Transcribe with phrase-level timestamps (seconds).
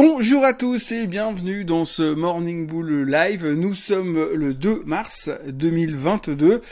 [0.00, 3.44] Bonjour à tous et bienvenue dans ce Morning Bull Live.
[3.44, 6.62] Nous sommes le 2 mars 2022.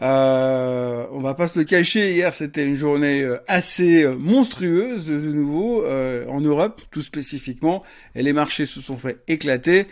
[0.00, 5.06] Euh, on va pas se le cacher, hier c'était une journée euh, assez euh, monstrueuse
[5.06, 7.82] de nouveau euh, en Europe, tout spécifiquement,
[8.14, 9.86] et les marchés se sont fait éclater.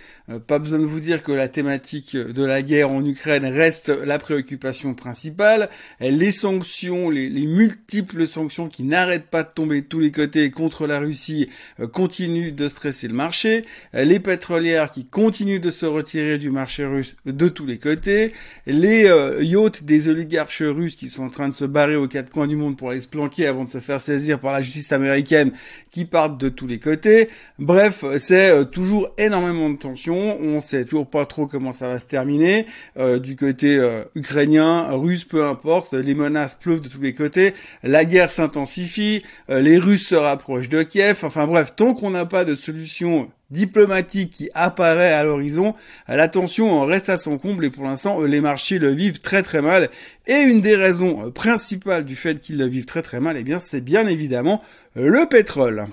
[0.46, 4.18] pas besoin de vous dire que la thématique de la guerre en Ukraine reste la
[4.18, 5.70] préoccupation principale.
[6.00, 10.50] Les sanctions, les, les multiples sanctions qui n'arrêtent pas de tomber de tous les côtés
[10.50, 11.48] contre la Russie
[11.92, 13.64] continuent de stresser le marché.
[13.92, 18.32] Les pétrolières qui continuent de se retirer du marché russe de tous les côtés.
[18.66, 19.04] Les
[19.40, 22.48] yachts des des oligarches russes qui sont en train de se barrer aux quatre coins
[22.48, 25.52] du monde pour aller se planquer avant de se faire saisir par la justice américaine
[25.92, 27.28] qui partent de tous les côtés.
[27.60, 30.40] Bref, c'est euh, toujours énormément de tensions.
[30.40, 32.66] On sait toujours pas trop comment ça va se terminer.
[32.96, 37.54] Euh, du côté euh, ukrainien, russe, peu importe, les menaces pleuvent de tous les côtés.
[37.84, 39.22] La guerre s'intensifie.
[39.48, 41.20] les Russes se rapprochent de Kiev.
[41.22, 45.74] Enfin bref, tant qu'on n'a pas de solution diplomatique qui apparaît à l'horizon,
[46.08, 49.62] la tension reste à son comble et pour l'instant les marchés le vivent très très
[49.62, 49.88] mal.
[50.26, 53.58] Et une des raisons principales du fait qu'ils le vivent très très mal, eh bien
[53.58, 54.62] c'est bien évidemment
[54.94, 55.86] le pétrole.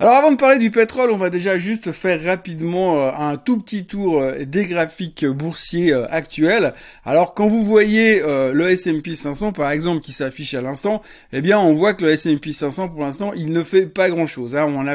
[0.00, 3.58] Alors avant de parler du pétrole, on va déjà juste faire rapidement euh, un tout
[3.58, 6.72] petit tour euh, des graphiques boursiers euh, actuels.
[7.04, 11.58] Alors quand vous voyez le S&P 500 par exemple qui s'affiche à l'instant, eh bien
[11.58, 14.54] on voit que le S&P 500 pour l'instant il ne fait pas grand chose.
[14.54, 14.72] Hein.
[14.72, 14.86] On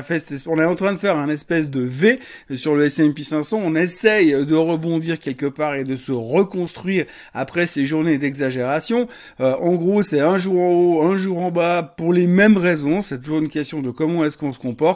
[0.58, 2.22] est en train de faire un espèce de V
[2.56, 3.60] sur le S&P 500.
[3.62, 9.10] On essaye de rebondir quelque part et de se reconstruire après ces journées d'exagération.
[9.40, 13.02] en gros c'est un jour en haut, un jour en bas pour les mêmes raisons.
[13.02, 14.93] C'est toujours une question de comment est-ce qu'on se comporte.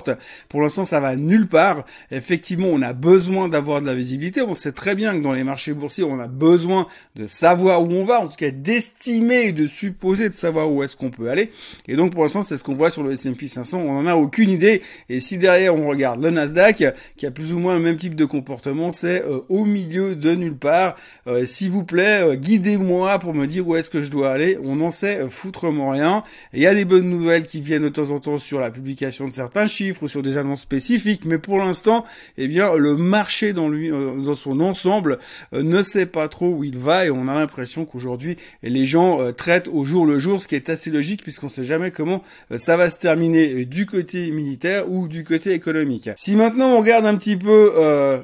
[0.49, 1.85] Pour l'instant, ça va nulle part.
[2.11, 4.41] Effectivement, on a besoin d'avoir de la visibilité.
[4.41, 7.91] On sait très bien que dans les marchés boursiers, on a besoin de savoir où
[7.91, 11.29] on va, en tout cas d'estimer et de supposer de savoir où est-ce qu'on peut
[11.29, 11.51] aller.
[11.87, 13.79] Et donc, pour l'instant, c'est ce qu'on voit sur le S&P 500.
[13.79, 14.81] On n'en a aucune idée.
[15.09, 16.83] Et si derrière, on regarde le Nasdaq,
[17.15, 20.35] qui a plus ou moins le même type de comportement, c'est euh, au milieu de
[20.35, 20.95] nulle part.
[21.27, 24.57] Euh, s'il vous plaît, euh, guidez-moi pour me dire où est-ce que je dois aller.
[24.63, 26.23] On n'en sait foutrement rien.
[26.53, 29.27] Il y a des bonnes nouvelles qui viennent de temps en temps sur la publication
[29.27, 32.05] de certains chiffres sur des annonces spécifiques, mais pour l'instant,
[32.37, 35.19] eh bien, le marché dans lui, euh, dans son ensemble,
[35.53, 39.21] euh, ne sait pas trop où il va et on a l'impression qu'aujourd'hui, les gens
[39.21, 42.23] euh, traitent au jour le jour, ce qui est assez logique puisqu'on sait jamais comment
[42.57, 46.09] ça va se terminer du côté militaire ou du côté économique.
[46.15, 47.71] Si maintenant on regarde un petit peu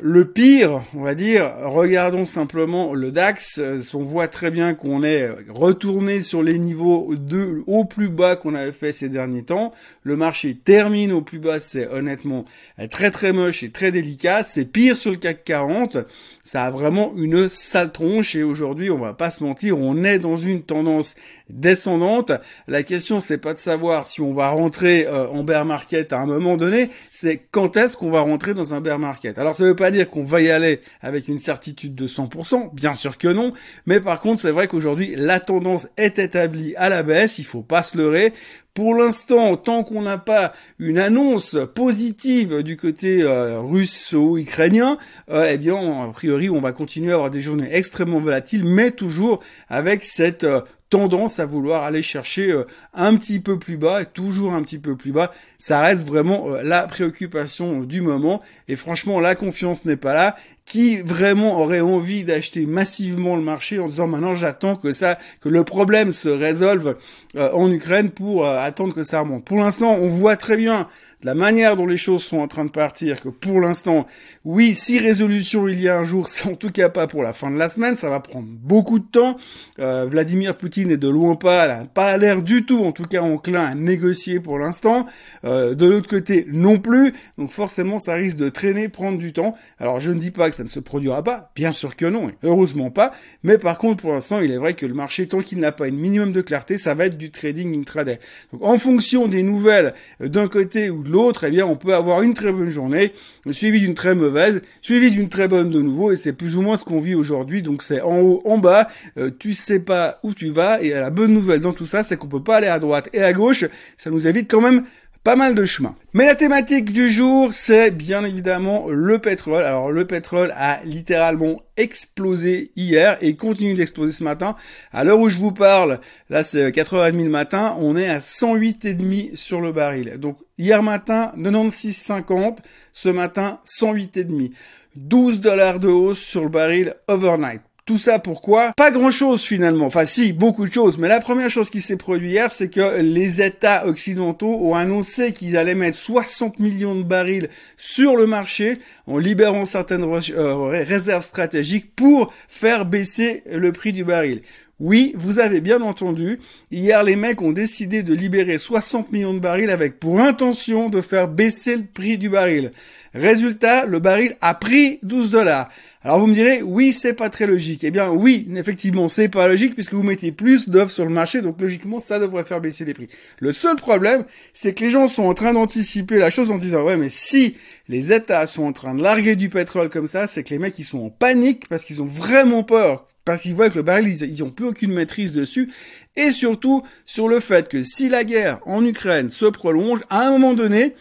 [0.01, 3.59] le pire, on va dire, regardons simplement le DAX,
[3.94, 8.56] on voit très bien qu'on est retourné sur les niveaux de au plus bas qu'on
[8.56, 9.74] avait fait ces derniers temps.
[10.03, 12.46] Le marché termine au plus bas c'est honnêtement
[12.90, 14.44] très très moche et très délicat.
[14.44, 15.97] C'est pire sur le CAC 40.
[16.44, 20.19] Ça a vraiment une sale tronche et aujourd'hui, on va pas se mentir, on est
[20.19, 21.16] dans une tendance
[21.50, 22.31] descendante.
[22.68, 26.19] La question, c'est pas de savoir si on va rentrer euh, en bear market à
[26.19, 29.38] un moment donné, c'est quand est-ce qu'on va rentrer dans un bear market?
[29.38, 32.94] Alors, ça veut pas dire qu'on va y aller avec une certitude de 100%, bien
[32.94, 33.53] sûr que non,
[33.86, 37.62] mais par contre, c'est vrai qu'aujourd'hui, la tendance est établie à la baisse, il faut
[37.62, 38.34] pas se leurrer.
[38.74, 44.98] Pour l'instant, tant qu'on n'a pas une annonce positive du côté euh, russo-ukrainien,
[45.30, 48.90] euh, eh bien, a priori, on va continuer à avoir des journées extrêmement volatiles, mais
[48.90, 50.62] toujours avec cette euh,
[50.94, 54.96] tendance à vouloir aller chercher euh, un petit peu plus bas, toujours un petit peu
[54.96, 55.32] plus bas.
[55.58, 58.42] Ça reste vraiment la préoccupation du moment.
[58.68, 60.36] Et franchement, la confiance n'est pas là.
[60.66, 65.50] Qui vraiment aurait envie d'acheter massivement le marché en disant maintenant j'attends que ça, que
[65.50, 66.96] le problème se résolve
[67.36, 69.46] euh, en Ukraine pour attendre que ça remonte.
[69.46, 70.88] Pour l'instant, on voit très bien
[71.24, 74.06] la manière dont les choses sont en train de partir, que pour l'instant,
[74.44, 77.34] oui, si résolution il y a un jour, c'est en tout cas pas pour la
[77.34, 79.38] fin de la semaine, ça va prendre beaucoup de temps.
[79.78, 83.64] Vladimir Poutine n'est de loin pas, elle pas l'air du tout, en tout cas enclin
[83.64, 85.06] à négocier pour l'instant.
[85.46, 87.14] Euh, de l'autre côté, non plus.
[87.38, 89.56] Donc forcément, ça risque de traîner, prendre du temps.
[89.80, 92.32] Alors je ne dis pas que ça ne se produira pas, bien sûr que non,
[92.44, 93.12] heureusement pas.
[93.44, 95.88] Mais par contre, pour l'instant, il est vrai que le marché, tant qu'il n'a pas
[95.88, 98.20] une minimum de clarté, ça va être trading intraday.
[98.52, 102.22] Donc en fonction des nouvelles d'un côté ou de l'autre, eh bien, on peut avoir
[102.22, 103.14] une très bonne journée,
[103.52, 106.78] suivie d'une très mauvaise, suivie d'une très bonne de nouveau, et c'est plus ou moins
[106.78, 107.62] ce qu'on vit aujourd'hui.
[107.62, 108.88] Donc c'est en haut, en bas,
[109.18, 112.18] euh, tu sais pas où tu vas et la bonne nouvelle dans tout ça, c'est
[112.18, 113.66] qu'on peut pas aller à droite et à gauche.
[113.98, 114.84] Ça nous évite quand même
[115.24, 115.96] pas mal de chemin.
[116.14, 119.64] Mais la thématique du jour, c'est bien évidemment le pétrole.
[119.64, 124.56] Alors le pétrole a littéralement explosé hier et continue d'exploser ce matin.
[124.92, 126.00] À l'heure où je vous parle,
[126.30, 130.18] là c'est 4h30 le matin, on est à 108,5 sur le baril.
[130.20, 132.58] Donc hier matin 96,50,
[132.92, 134.52] ce matin 108,5.
[134.96, 138.71] 12 dollars de hausse sur le baril overnight Tout ça pourquoi?
[138.77, 139.88] Pas grand-chose finalement.
[139.88, 140.97] Enfin si, beaucoup de choses.
[140.97, 145.33] Mais la première chose qui s'est produite hier, c'est que les États occidentaux ont annoncé
[145.33, 151.25] qu'ils allaient mettre 60 millions de barils sur le marché en libérant certaines euh, réserves
[151.25, 154.44] stratégiques pour faire baisser le prix du baril.
[154.85, 156.41] Oui, vous avez bien entendu.
[156.69, 161.00] Hier, les mecs ont décidé de libérer 60 millions de barils avec pour intention de
[161.00, 162.74] faire baisser le prix du baril.
[163.13, 165.69] Résultat, le baril a pris 12 dollars.
[166.01, 167.85] Alors vous me direz, oui, c'est pas très logique.
[167.85, 171.41] Eh bien, oui, effectivement, c'est pas logique puisque vous mettez plus d'offres sur le marché,
[171.41, 173.07] donc logiquement, ça devrait faire baisser les prix.
[173.39, 176.83] Le seul problème, c'est que les gens sont en train d'anticiper la chose en disant,
[176.83, 177.56] ouais, mais si
[177.88, 180.77] les États sont en train de larguer du pétrole comme ça, c'est que les mecs,
[180.77, 184.22] ils sont en panique parce qu'ils ont vraiment peur parce qu'ils voient que le baril,
[184.22, 185.72] ils n'ont plus aucune maîtrise dessus,
[186.16, 190.31] et surtout sur le fait que si la guerre en Ukraine se prolonge, à un
[190.31, 190.96] moment donné,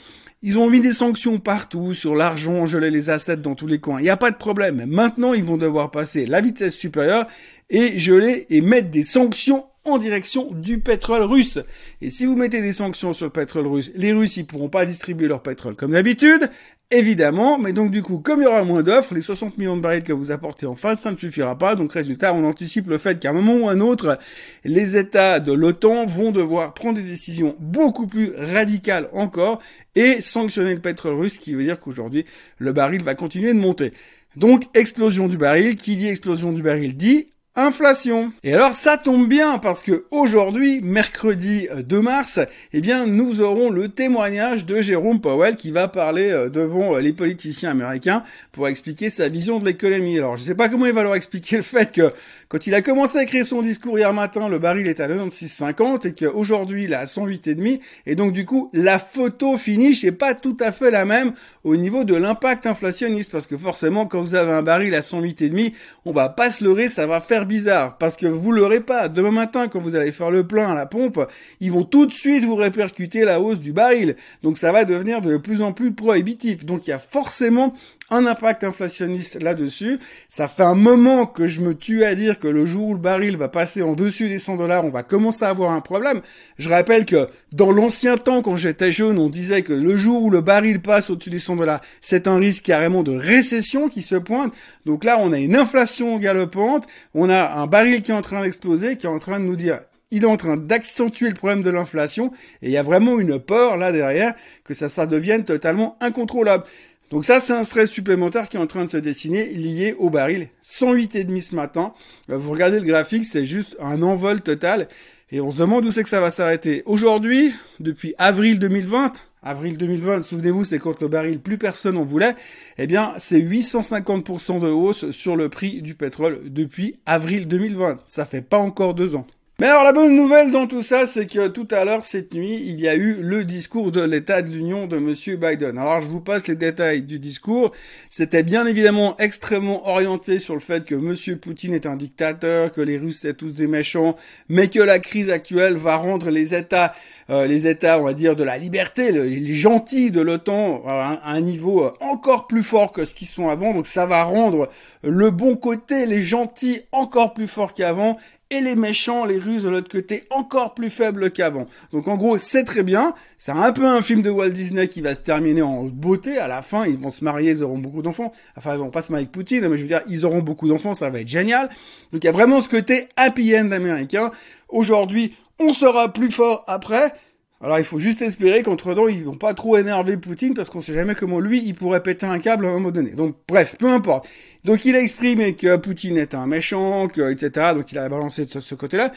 [0.45, 4.01] ils ont mis des sanctions partout, sur l'argent, geler les assets dans tous les coins.
[4.01, 4.85] Il n'y a pas de problème.
[4.87, 7.29] Maintenant, ils vont devoir passer la vitesse supérieure
[7.71, 11.59] et geler et mettre des sanctions en direction du pétrole russe.
[12.01, 14.85] Et si vous mettez des sanctions sur le pétrole russe, les Russes, ils pourront pas
[14.85, 16.51] distribuer leur pétrole comme d'habitude,
[16.93, 19.83] évidemment, mais donc du coup, comme il y aura moins d'offres, les 60 millions de
[19.83, 21.75] barils que vous apportez en face, ça ne suffira pas.
[21.75, 24.19] Donc résultat, on anticipe le fait qu'à un moment ou un autre,
[24.65, 29.61] les États de l'OTAN vont devoir prendre des décisions beaucoup plus radicales encore
[29.97, 32.27] et sanctionner le pétrole russe, ce qui veut dire qu'aujourd'hui,
[32.59, 33.93] le baril va continuer de monter.
[34.37, 38.33] Donc explosion du baril, qui dit explosion du baril dit Inflation.
[38.45, 42.41] Et alors ça tombe bien parce que aujourd'hui, mercredi 2 euh, mars,
[42.73, 47.01] eh bien nous aurons le témoignage de Jérôme Powell qui va parler euh, devant euh,
[47.01, 48.23] les politiciens américains
[48.53, 50.17] pour expliquer sa vision de l'économie.
[50.17, 52.15] Alors je sais pas comment il va leur expliquer le fait que
[52.49, 56.09] quand il a commencé à écrire son discours hier matin, le baril est à 96,50
[56.09, 60.33] et qu'aujourd'hui il est à 108,5 et donc du coup la photo finish est pas
[60.33, 61.35] tout à fait la même
[61.65, 65.75] au niveau de l'impact inflationniste parce que forcément quand vous avez un baril à 108,5,
[66.07, 69.09] on va pas se leurrer, ça va faire bizarre parce que vous l'aurez pas.
[69.09, 71.21] Demain matin, quand vous allez faire le plein à la pompe,
[71.61, 74.17] ils vont tout de suite vous répercuter la hausse du baril.
[74.43, 76.65] Donc ça va devenir de plus en plus prohibitif.
[76.65, 77.75] Donc il y a forcément
[78.13, 79.99] un impact inflationniste là-dessus.
[80.29, 83.01] Ça fait un moment que je me tue à dire que le jour où le
[83.01, 86.21] baril va passer en dessus des 100 dollars, on va commencer à avoir un problème.
[86.59, 90.31] Je rappelle que dans l'ancien temps, quand j'étais jeune, on disait que le jour où
[90.31, 94.17] le baril passe au-dessus des 100 dollars, c'est un risque carrément de récession qui se
[94.17, 94.55] pointe.
[94.87, 98.43] Donc là, on a une inflation galopante, on a un baril qui est en train
[98.43, 99.81] d'exploser, qui est en train de nous dire
[100.13, 103.41] il est en train d'accentuer le problème de l'inflation et il y a vraiment une
[103.41, 106.65] peur là derrière que ça, ça devienne totalement incontrôlable.
[107.13, 110.09] Donc ça, c'est un stress supplémentaire qui est en train de se dessiner lié au
[110.09, 110.49] baril.
[110.65, 111.93] 108,5 ce matin.
[112.31, 114.89] Euh, vous regardez le graphique, c'est juste un envol total.
[115.31, 116.83] Et on se demande où c'est que ça va s'arrêter.
[116.87, 119.13] Aujourd'hui, depuis avril 2020,
[119.43, 122.35] avril 2020, souvenez-vous, c'est quand le baril, plus personne en voulait,
[122.79, 127.99] eh bien, c'est 850% de hausse sur le prix du pétrole depuis avril 2020.
[128.07, 129.27] Ça fait pas encore deux ans.
[129.59, 132.61] Mais alors la bonne nouvelle dans tout ça, c'est que tout à l'heure, cette nuit,
[132.67, 135.79] il y a eu le discours de l'état de l'Union de Monsieur Biden.
[135.79, 137.71] Alors je vous passe les détails du discours.
[138.09, 142.81] C'était bien évidemment extrêmement orienté sur le fait que Monsieur Poutine est un dictateur, que
[142.81, 144.17] les Russes sont tous des méchants,
[144.49, 146.95] mais que la crise actuelle va rendre les États,
[147.31, 151.41] euh, les États, on va dire, de la liberté, les gentils de l'OTAN à un
[151.41, 153.75] niveau encore plus fort que ce qu'ils sont avant.
[153.75, 154.71] Donc ça va rendre
[155.05, 158.17] le bon côté, les gentils encore plus fort qu'avant
[158.53, 161.67] et les méchants, les Russes de l'autre côté, encore plus faibles qu'avant.
[161.91, 163.15] Donc en gros, c'est très bien.
[163.39, 166.37] C'est un peu un film de Walt Disney qui va se terminer en beauté.
[166.37, 168.33] À la fin, ils vont se marier, ils auront beaucoup d'enfants.
[168.57, 170.69] Enfin, ils vont pas se marier avec Poutine, mais je veux dire, ils auront beaucoup
[170.69, 171.71] d'enfants, ça va être génial.
[172.13, 174.31] Donc il y a vraiment ce côté happy end américain.
[174.69, 177.15] Aujourd'hui, on sera plus fort après.
[177.63, 180.95] Alors il faut juste espérer qu'entre-temps, ils vont pas trop énerver Poutine parce qu'on sait
[180.95, 183.11] jamais comment lui, il pourrait péter un câble à un moment donné.
[183.11, 184.29] Donc bref, peu importe.
[184.65, 187.73] Donc il a exprimé que Poutine est un méchant, que, etc.
[187.75, 189.13] Donc il a balancé de ce côté-là.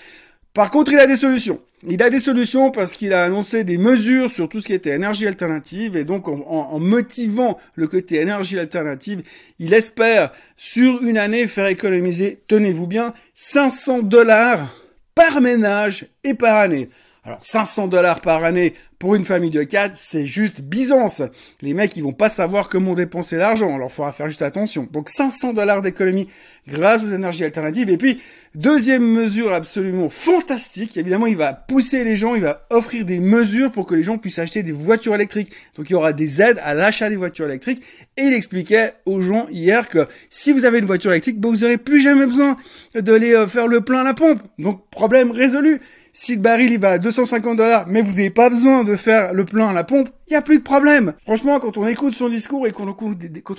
[0.53, 1.59] Par contre, il a des solutions.
[1.87, 4.91] Il a des solutions parce qu'il a annoncé des mesures sur tout ce qui était
[4.91, 9.21] énergie alternative et donc en, en, motivant le côté énergie alternative,
[9.59, 14.73] il espère sur une année faire économiser, tenez-vous bien, 500 dollars
[15.13, 16.89] par ménage et par année.
[17.25, 21.21] Alors 500 dollars par année pour une famille de 4, c'est juste Byzance.
[21.61, 24.87] Les mecs, ils vont pas savoir comment dépenser l'argent, alors faudra faire juste attention.
[24.91, 26.27] Donc 500 dollars d'économie
[26.67, 27.89] grâce aux énergies alternatives.
[27.89, 28.21] Et puis,
[28.55, 33.71] deuxième mesure absolument fantastique, évidemment, il va pousser les gens, il va offrir des mesures
[33.71, 35.51] pour que les gens puissent acheter des voitures électriques.
[35.75, 37.83] Donc il y aura des aides à l'achat des voitures électriques.
[38.17, 41.57] Et il expliquait aux gens hier que si vous avez une voiture électrique, ben, vous
[41.57, 42.57] n'aurez plus jamais besoin
[42.95, 44.41] d'aller euh, faire le plein à la pompe.
[44.57, 45.81] Donc problème résolu.
[46.17, 49.33] Si le baril il va à 250 dollars, mais vous n'avez pas besoin de faire
[49.33, 51.13] le plein à la pompe, il y a plus de problème.
[51.23, 52.87] Franchement, quand on écoute son discours et quand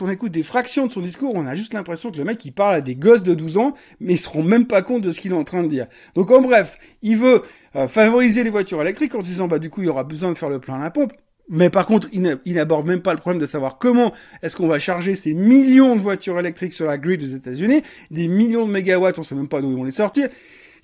[0.02, 2.52] on écoute des fractions de son discours, on a juste l'impression que le mec il
[2.52, 5.12] parle à des gosses de 12 ans, mais ils se rendent même pas compte de
[5.12, 5.86] ce qu'il est en train de dire.
[6.14, 7.42] Donc en bref, il veut
[7.74, 10.34] euh, favoriser les voitures électriques en disant bah du coup il y aura besoin de
[10.34, 11.12] faire le plein à la pompe.
[11.48, 14.80] Mais par contre, il n'aborde même pas le problème de savoir comment est-ce qu'on va
[14.80, 19.18] charger ces millions de voitures électriques sur la grid des États-Unis, des millions de mégawatts,
[19.20, 20.28] on sait même pas d'où ils vont les sortir.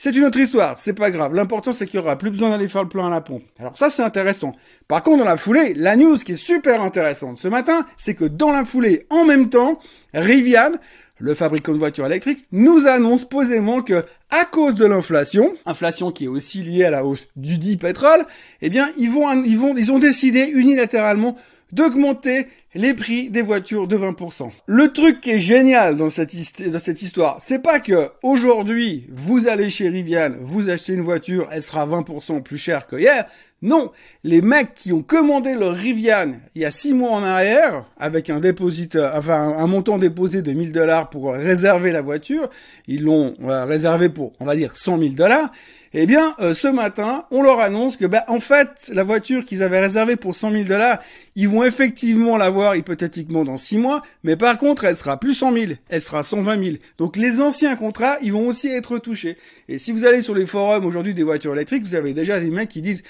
[0.05, 1.33] C'est une autre histoire, c'est pas grave.
[1.33, 3.45] L'important c'est qu'il y aura plus besoin d'aller faire le plein à la pompe.
[3.61, 4.53] Alors ça c'est intéressant.
[4.89, 8.25] Par contre dans la foulée, la news qui est super intéressante ce matin, c'est que
[8.25, 9.79] dans la foulée, en même temps,
[10.13, 10.73] Rivian,
[11.19, 16.25] le fabricant de voitures électriques, nous annonce posément que, à cause de l'inflation, inflation qui
[16.25, 18.27] est aussi liée à la hausse du dit pétrole,
[18.61, 21.37] eh bien, ils vont, ils vont, ils ont décidé unilatéralement
[21.71, 24.50] d'augmenter les prix des voitures de 20%.
[24.67, 29.88] Le truc qui est génial dans cette, histoire, c'est pas que aujourd'hui, vous allez chez
[29.88, 33.26] Rivian, vous achetez une voiture, elle sera 20% plus chère que hier.
[33.61, 33.93] Non,
[34.25, 38.29] les mecs qui ont commandé leur Rivian il y a 6 mois en arrière, avec
[38.29, 42.50] un dépositeur, enfin un montant déposé de 1000 dollars pour réserver la voiture,
[42.88, 45.50] ils l'ont euh, réservé pour, on va dire, 100 000 dollars.
[45.95, 49.62] Eh bien, euh, ce matin, on leur annonce que, ben, en fait, la voiture qu'ils
[49.62, 50.99] avaient réservée pour 100 000 dollars,
[51.37, 52.38] ils vont effectivement
[52.76, 56.64] hypothétiquement dans 6 mois, mais par contre, elle sera plus 100 000, elle sera 120
[56.64, 56.76] 000.
[56.99, 59.37] Donc les anciens contrats, ils vont aussi être touchés.
[59.69, 62.50] Et si vous allez sur les forums aujourd'hui des voitures électriques, vous avez déjà des
[62.50, 63.02] mecs qui disent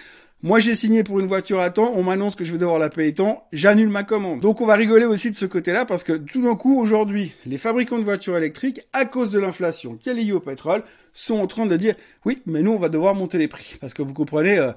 [0.44, 2.90] moi, j'ai signé pour une voiture à temps, on m'annonce que je vais devoir la
[2.90, 4.40] payer temps, j'annule ma commande.
[4.40, 7.59] Donc, on va rigoler aussi de ce côté-là parce que tout d'un coup, aujourd'hui, les
[7.59, 10.82] fabricants de voitures électriques, à cause de l'inflation qui est liée au pétrole,
[11.14, 11.94] sont en train de dire,
[12.25, 13.76] oui, mais nous, on va devoir monter les prix.
[13.80, 14.73] Parce que vous comprenez, euh,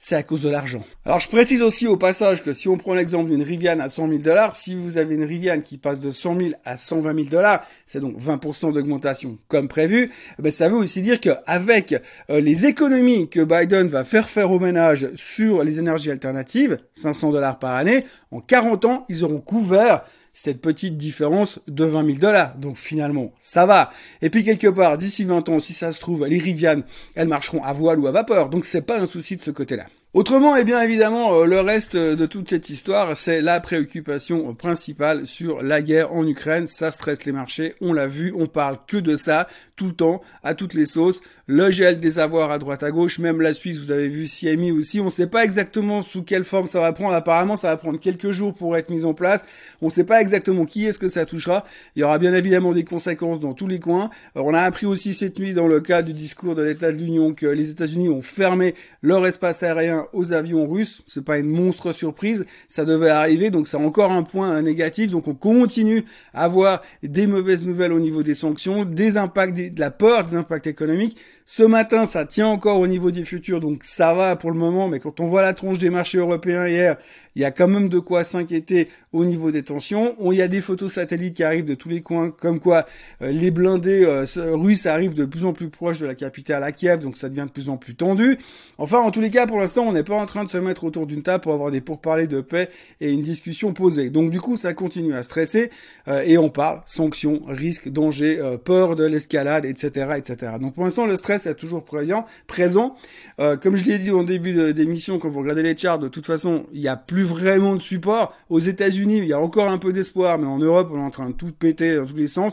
[0.00, 0.84] c'est à cause de l'argent.
[1.04, 4.08] Alors je précise aussi au passage que si on prend l'exemple d'une Rivian à 100
[4.08, 7.26] 000 dollars, si vous avez une Rivian qui passe de 100 000 à 120 000
[7.28, 11.94] dollars, c'est donc 20% d'augmentation comme prévu, eh ben ça veut aussi dire qu'avec
[12.30, 17.32] euh, les économies que Biden va faire faire aux ménages sur les énergies alternatives, 500
[17.32, 20.04] dollars par année, en 40 ans, ils auront couvert
[20.40, 22.56] cette petite différence de 20 000 dollars.
[22.58, 23.90] Donc finalement, ça va.
[24.22, 26.82] Et puis quelque part, d'ici 20 ans, si ça se trouve, les Rivian,
[27.16, 28.48] elles marcheront à voile ou à vapeur.
[28.48, 29.86] Donc c'est pas un souci de ce côté-là.
[30.14, 35.26] Autrement, eh bien évidemment, euh, le reste de toute cette histoire, c'est la préoccupation principale
[35.26, 36.66] sur la guerre en Ukraine.
[36.66, 40.22] Ça stresse les marchés, on l'a vu, on parle que de ça tout le temps,
[40.42, 41.20] à toutes les sauces.
[41.50, 44.70] Le gel des avoirs à droite à gauche, même la Suisse, vous avez vu CMI
[44.70, 45.00] aussi.
[45.00, 47.14] On ne sait pas exactement sous quelle forme ça va prendre.
[47.14, 49.46] Apparemment, ça va prendre quelques jours pour être mis en place.
[49.80, 51.64] On ne sait pas exactement qui est-ce que ça touchera.
[51.96, 54.10] Il y aura bien évidemment des conséquences dans tous les coins.
[54.36, 56.98] Euh, on a appris aussi cette nuit dans le cadre du discours de l'État de
[56.98, 61.00] l'Union que les États-Unis ont fermé leur espace aérien aux avions russes.
[61.06, 62.44] C'est pas une monstre surprise.
[62.68, 65.12] Ça devait arriver, donc c'est encore un point négatif.
[65.12, 69.80] Donc on continue à avoir des mauvaises nouvelles au niveau des sanctions, des impacts, de
[69.80, 71.16] la peur des impacts économiques.
[71.50, 74.86] Ce matin, ça tient encore au niveau des futurs, donc ça va pour le moment,
[74.86, 76.98] mais quand on voit la tronche des marchés européens hier,
[77.36, 80.14] il y a quand même de quoi s'inquiéter au niveau des tensions.
[80.30, 82.84] il y a des photos satellites qui arrivent de tous les coins, comme quoi
[83.22, 86.70] euh, les blindés euh, russes arrivent de plus en plus proches de la capitale à
[86.70, 88.36] Kiev, donc ça devient de plus en plus tendu.
[88.76, 90.84] Enfin, en tous les cas, pour l'instant, on n'est pas en train de se mettre
[90.84, 92.68] autour d'une table pour avoir des pourparlers de paix
[93.00, 94.10] et une discussion posée.
[94.10, 95.70] Donc du coup, ça continue à stresser
[96.08, 100.52] euh, et on parle sanctions, risques, dangers, peur de l'escalade, etc., etc.
[100.60, 102.26] Donc pour l'instant, le stress c'est toujours présent.
[102.46, 102.96] présent.
[103.40, 106.26] Euh, comme je l'ai dit en début d'émission, quand vous regardez les charts, de toute
[106.26, 108.36] façon, il n'y a plus vraiment de support.
[108.50, 111.10] Aux États-Unis, il y a encore un peu d'espoir, mais en Europe, on est en
[111.10, 112.52] train de tout péter dans tous les sens.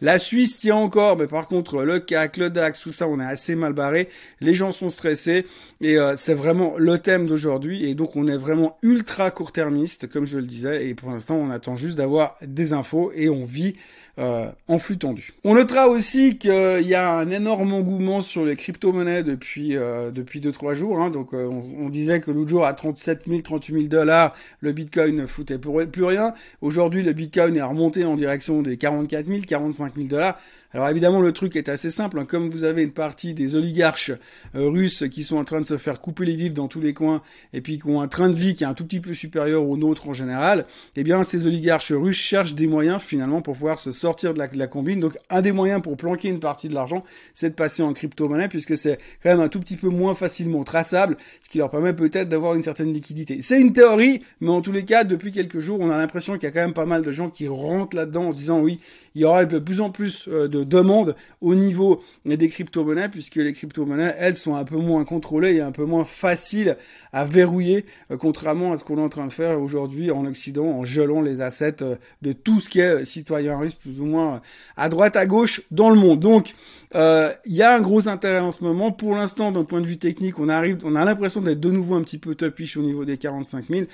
[0.00, 3.24] La Suisse tient encore, mais par contre le CAC, le DAX, tout ça, on est
[3.24, 4.08] assez mal barré.
[4.40, 5.44] Les gens sont stressés
[5.80, 7.84] et euh, c'est vraiment le thème d'aujourd'hui.
[7.84, 10.86] Et donc on est vraiment ultra court-termiste, comme je le disais.
[10.86, 13.74] Et pour l'instant, on attend juste d'avoir des infos et on vit
[14.18, 15.32] euh, en flux tendu.
[15.44, 20.40] On notera aussi qu'il y a un énorme engouement sur les crypto-monnaies depuis euh, depuis
[20.40, 20.98] deux trois jours.
[20.98, 21.10] Hein.
[21.10, 25.16] Donc euh, on, disait que l'autre jour à 37 000, 38 000 dollars, le Bitcoin
[25.16, 26.34] ne foutait plus rien.
[26.62, 30.36] Aujourd'hui, le Bitcoin est remonté en direction des 44 000, 45 000 dollars.
[30.74, 32.18] Alors évidemment, le truc est assez simple.
[32.18, 32.26] Hein.
[32.26, 34.12] Comme vous avez une partie des oligarches
[34.54, 36.92] euh, russes qui sont en train de se faire couper les vifs dans tous les
[36.92, 37.22] coins
[37.54, 39.66] et puis qui ont un train de vie qui est un tout petit peu supérieur
[39.66, 43.78] au nôtre en général, eh bien ces oligarches russes cherchent des moyens finalement pour pouvoir
[43.78, 45.00] se sortir de la, combine.
[45.00, 47.02] Donc un des moyens pour planquer une partie de l'argent,
[47.34, 50.64] c'est de passer en crypto-monnaie puisque c'est quand même un tout petit peu moins facilement
[50.64, 53.40] traçable, ce qui leur permet peut-être d'avoir une certaine liquidité.
[53.40, 56.42] C'est une théorie, mais en tous les cas, depuis quelques jours, on a l'impression qu'il
[56.42, 58.80] y a quand même pas mal de gens qui rentrent là-dedans en se disant oui,
[59.14, 63.08] il y aura de plus en plus euh, de de demande au niveau des crypto-monnaies,
[63.08, 66.76] puisque les crypto-monnaies, elles, sont un peu moins contrôlées et un peu moins faciles
[67.12, 70.66] à verrouiller, euh, contrairement à ce qu'on est en train de faire aujourd'hui en Occident,
[70.66, 74.40] en gelant les assets euh, de tout ce qui est citoyen russe, plus ou moins
[74.76, 76.20] à droite, à gauche dans le monde.
[76.20, 76.54] Donc,
[76.94, 78.92] il y a un gros intérêt en ce moment.
[78.92, 81.94] Pour l'instant, d'un point de vue technique, on arrive, on a l'impression d'être de nouveau
[81.94, 83.86] un petit peu topish au niveau des 45 000.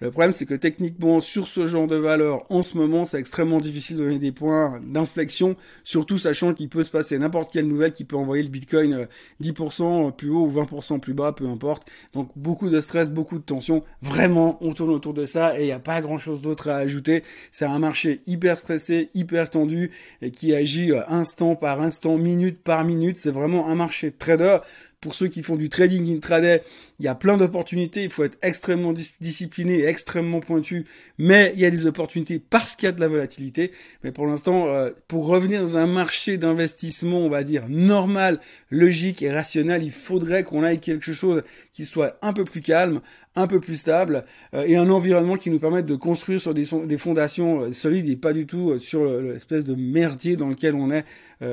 [0.00, 3.60] Le problème, c'est que techniquement, sur ce genre de valeur, en ce moment, c'est extrêmement
[3.60, 7.92] difficile de donner des points d'inflexion, surtout sachant qu'il peut se passer n'importe quelle nouvelle
[7.92, 9.06] qui peut envoyer le Bitcoin
[9.42, 11.88] 10% euh, plus haut ou 20% plus bas, peu importe.
[12.14, 13.84] Donc beaucoup de stress, beaucoup de tension.
[14.00, 17.22] Vraiment, on tourne autour de ça et il n'y a pas grand-chose d'autre à ajouter.
[17.50, 19.90] C'est un marché hyper stressé, hyper tendu
[20.20, 23.18] et qui agit euh, instant par instant, minute par minute.
[23.18, 24.58] C'est vraiment un marché de trader
[25.02, 26.62] pour ceux qui font du trading intraday,
[27.00, 28.04] il y a plein d'opportunités.
[28.04, 30.86] Il faut être extrêmement discipliné et extrêmement pointu.
[31.18, 33.72] Mais il y a des opportunités parce qu'il y a de la volatilité.
[34.04, 38.38] Mais pour l'instant, euh, pour revenir dans un marché d'investissement, on va dire normal,
[38.70, 41.42] logique et rationnel, il faudrait qu'on aille quelque chose
[41.72, 43.00] qui soit un peu plus calme,
[43.36, 44.24] un peu plus stable
[44.54, 46.64] euh, et un environnement qui nous permette de construire sur des,
[46.98, 51.04] fondations euh, solides et pas du tout sur l'espèce de merdier dans lequel on est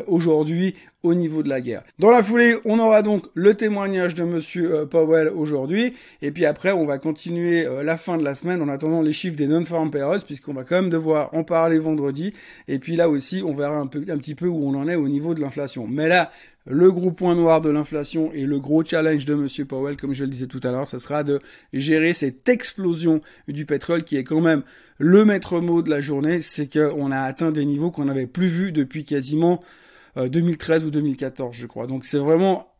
[0.07, 1.83] aujourd'hui au niveau de la guerre.
[1.97, 5.93] Dans la foulée, on aura donc le témoignage de monsieur Powell aujourd'hui.
[6.21, 9.13] Et puis après, on va continuer euh, la fin de la semaine en attendant les
[9.13, 12.33] chiffres des non-farm payrolls, puisqu'on va quand même devoir en parler vendredi.
[12.67, 14.95] Et puis là aussi, on verra un, peu, un petit peu où on en est
[14.95, 15.87] au niveau de l'inflation.
[15.87, 16.31] Mais là,
[16.69, 20.23] le gros point noir de l'inflation et le gros challenge de Monsieur Powell, comme je
[20.23, 21.39] le disais tout à l'heure, ça sera de
[21.73, 24.61] gérer cette explosion du pétrole qui est quand même
[24.99, 26.41] le maître mot de la journée.
[26.41, 29.63] C'est qu'on a atteint des niveaux qu'on n'avait plus vus depuis quasiment
[30.15, 31.87] 2013 euh, ou 2014, je crois.
[31.87, 32.71] Donc c'est vraiment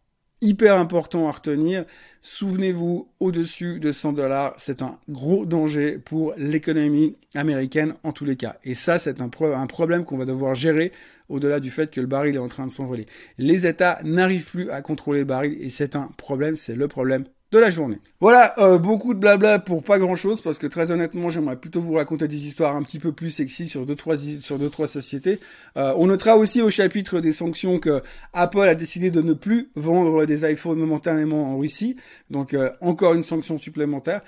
[0.41, 1.86] hyper important à retenir.
[2.22, 8.36] Souvenez-vous, au-dessus de 100 dollars, c'est un gros danger pour l'économie américaine en tous les
[8.36, 8.58] cas.
[8.63, 10.91] Et ça, c'est un, problème qu'on va devoir gérer
[11.29, 13.05] au-delà du fait que le baril est en train de s'envoler.
[13.38, 17.25] Les États n'arrivent plus à contrôler le baril et c'est un problème, c'est le problème
[17.51, 17.97] de la journée.
[18.19, 21.81] Voilà, euh, beaucoup de blabla pour pas grand chose parce que très honnêtement, j'aimerais plutôt
[21.81, 24.87] vous raconter des histoires un petit peu plus sexy sur deux trois sur deux trois
[24.87, 25.39] sociétés.
[25.77, 28.03] Euh, on notera aussi au chapitre des sanctions que
[28.33, 31.95] Apple a décidé de ne plus vendre des iPhones momentanément en Russie,
[32.29, 34.21] donc euh, encore une sanction supplémentaire.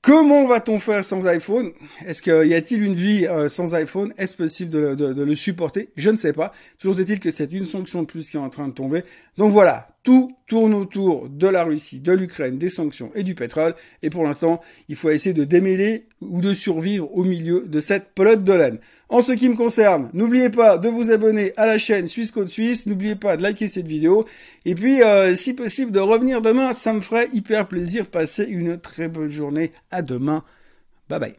[0.00, 1.72] Comment va-t-on faire sans iPhone?
[2.06, 4.14] Est-ce qu'il y a-t-il une vie sans iPhone?
[4.16, 5.88] Est-ce possible de, de, le supporter?
[5.96, 6.52] Je ne sais pas.
[6.78, 9.02] Toujours est-il que c'est une sanction de plus qui est en train de tomber.
[9.38, 13.74] Donc voilà, tout tourne autour de la Russie, de l'Ukraine, des sanctions et du pétrole.
[14.02, 18.14] Et pour l'instant, il faut essayer de démêler ou de survivre au milieu de cette
[18.14, 18.78] pelote de laine.
[19.10, 22.48] En ce qui me concerne, n'oubliez pas de vous abonner à la chaîne Suisse Code
[22.48, 22.86] Suisse.
[22.86, 24.24] N'oubliez pas de liker cette vidéo.
[24.64, 26.72] Et puis, euh, si possible, de revenir demain.
[26.72, 28.06] Ça me ferait hyper plaisir.
[28.06, 29.72] Passez une très bonne journée.
[29.90, 30.42] À demain.
[31.10, 31.38] Bye bye.